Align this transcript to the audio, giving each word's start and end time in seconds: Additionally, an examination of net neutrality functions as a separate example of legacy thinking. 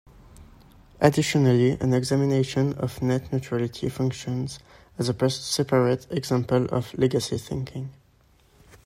Additionally, 0.99 1.77
an 1.79 1.93
examination 1.93 2.73
of 2.73 3.03
net 3.03 3.31
neutrality 3.31 3.87
functions 3.87 4.57
as 4.97 5.09
a 5.09 5.29
separate 5.29 6.07
example 6.09 6.65
of 6.73 6.97
legacy 6.97 7.37
thinking. 7.37 7.91